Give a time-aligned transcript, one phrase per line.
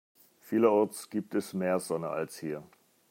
[0.39, 2.63] Vielerorts gibt es mehr Sonne als hier.